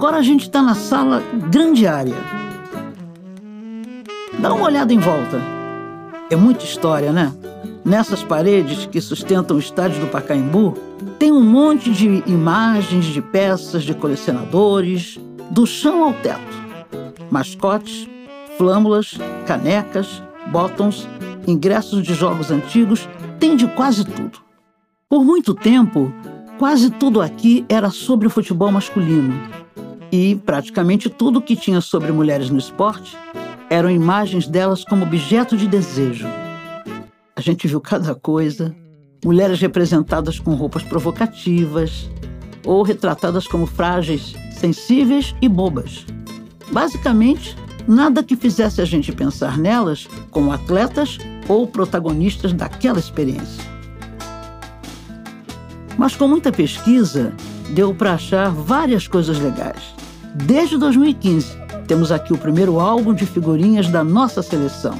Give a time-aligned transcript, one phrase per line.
[0.00, 2.16] Agora a gente está na sala grande área.
[4.38, 5.38] Dá uma olhada em volta.
[6.30, 7.30] É muita história, né?
[7.84, 10.72] Nessas paredes que sustentam o estádio do Pacaembu,
[11.18, 16.40] tem um monte de imagens de peças de colecionadores, do chão ao teto.
[17.30, 18.08] Mascotes,
[18.56, 21.06] flâmulas, canecas, bottoms,
[21.46, 23.06] ingressos de jogos antigos,
[23.38, 24.38] tem de quase tudo.
[25.10, 26.10] Por muito tempo,
[26.58, 29.59] quase tudo aqui era sobre o futebol masculino.
[30.12, 33.16] E praticamente tudo que tinha sobre mulheres no esporte
[33.68, 36.26] eram imagens delas como objeto de desejo.
[37.36, 38.74] A gente viu cada coisa:
[39.24, 42.10] mulheres representadas com roupas provocativas
[42.66, 46.04] ou retratadas como frágeis, sensíveis e bobas.
[46.72, 47.56] Basicamente,
[47.86, 51.18] nada que fizesse a gente pensar nelas como atletas
[51.48, 53.64] ou protagonistas daquela experiência.
[55.96, 57.34] Mas com muita pesquisa,
[57.70, 59.94] deu para achar várias coisas legais.
[60.34, 61.56] Desde 2015,
[61.86, 64.94] temos aqui o primeiro álbum de figurinhas da nossa seleção.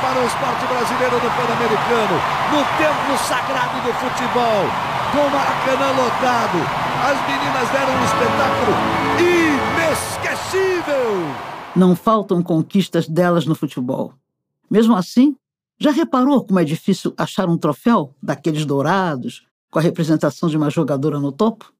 [0.00, 2.20] para o esporte brasileiro no Pan-Americano,
[2.52, 4.64] no templo sagrado do futebol,
[5.12, 6.58] com o Maracanã lotado.
[7.02, 9.45] As meninas deram um espetáculo
[10.46, 10.94] inesquecível.
[11.74, 14.14] Não faltam conquistas delas no futebol.
[14.70, 15.36] Mesmo assim,
[15.78, 20.70] já reparou como é difícil achar um troféu daqueles dourados com a representação de uma
[20.70, 21.72] jogadora no topo?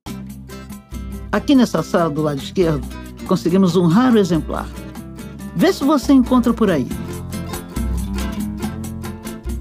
[1.33, 2.87] Aqui nessa sala do lado esquerdo,
[3.27, 4.69] conseguimos um raro exemplar.
[5.55, 6.87] Vê se você encontra por aí.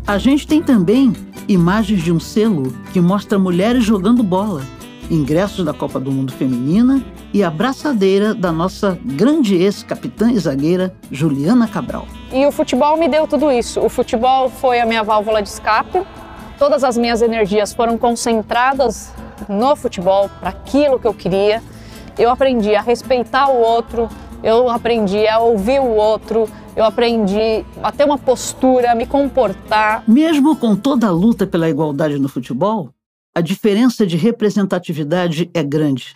[0.06, 1.14] A gente tem também
[1.48, 4.62] imagens de um selo que mostra mulheres jogando bola,
[5.10, 7.04] ingressos da Copa do Mundo Feminina
[7.34, 12.08] e a braçadeira da nossa grande ex-capitã e zagueira Juliana Cabral.
[12.32, 13.80] E o futebol me deu tudo isso.
[13.80, 16.02] O futebol foi a minha válvula de escape.
[16.58, 19.14] Todas as minhas energias foram concentradas
[19.50, 21.62] no futebol, para aquilo que eu queria.
[22.18, 24.08] Eu aprendi a respeitar o outro,
[24.42, 30.04] eu aprendi a ouvir o outro, eu aprendi a ter uma postura, a me comportar.
[30.08, 32.90] Mesmo com toda a luta pela igualdade no futebol,
[33.36, 36.16] a diferença de representatividade é grande.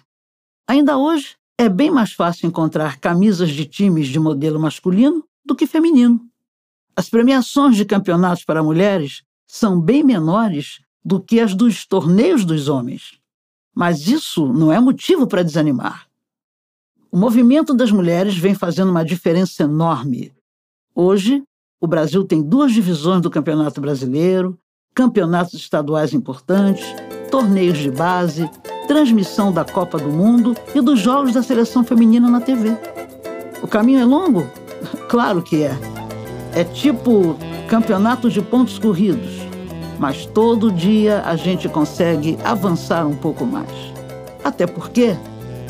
[0.65, 5.67] Ainda hoje, é bem mais fácil encontrar camisas de times de modelo masculino do que
[5.67, 6.21] feminino.
[6.95, 12.69] As premiações de campeonatos para mulheres são bem menores do que as dos torneios dos
[12.69, 13.19] homens.
[13.75, 16.07] Mas isso não é motivo para desanimar.
[17.11, 20.33] O movimento das mulheres vem fazendo uma diferença enorme
[21.01, 21.43] Hoje,
[21.79, 24.59] o Brasil tem duas divisões do Campeonato Brasileiro,
[24.99, 26.85] campeonatos estaduais importantes,
[27.31, 28.49] torneios de base,
[28.85, 32.75] transmissão da Copa do Mundo e dos jogos da seleção feminina na TV.
[33.63, 34.45] O caminho é longo?
[35.07, 35.77] Claro que é.
[36.53, 37.37] É tipo
[37.69, 39.39] campeonato de pontos corridos,
[39.97, 43.71] mas todo dia a gente consegue avançar um pouco mais.
[44.43, 45.15] Até porque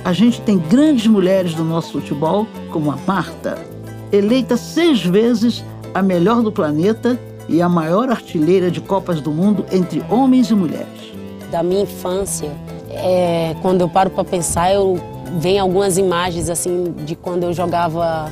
[0.04, 3.64] a gente tem grandes mulheres do nosso futebol, como a Marta,
[4.12, 5.64] eleita seis vezes
[5.94, 7.18] a melhor do planeta
[7.50, 11.12] e a maior artilheira de Copas do Mundo entre homens e mulheres.
[11.52, 12.52] Da minha infância,
[12.92, 14.98] é, quando eu paro para pensar, eu
[15.40, 18.32] venho algumas imagens assim de quando eu jogava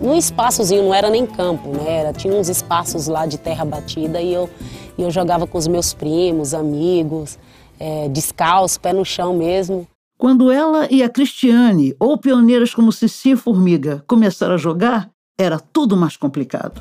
[0.00, 1.98] num espaçozinho, não era nem campo, né?
[1.98, 4.48] Era, tinha uns espaços lá de terra batida e eu,
[4.96, 7.36] e eu jogava com os meus primos, amigos,
[7.80, 9.86] é, descalço, pé no chão mesmo.
[10.16, 15.96] Quando ela e a Cristiane, ou pioneiras como Cici Formiga, começaram a jogar, era tudo
[15.96, 16.80] mais complicado.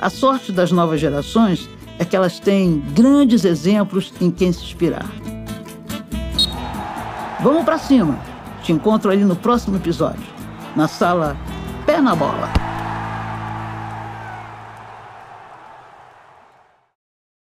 [0.00, 1.68] A sorte das novas gerações
[1.98, 5.04] é que elas têm grandes exemplos em quem se inspirar.
[7.40, 8.18] Vamos para cima.
[8.62, 10.22] Te encontro ali no próximo episódio,
[10.74, 11.36] na sala
[11.84, 12.69] Pé na Bola.